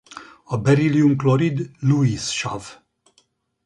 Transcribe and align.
A 0.53 0.55
berillium-klorid 0.63 1.57
Lewis-sav. 1.87 2.63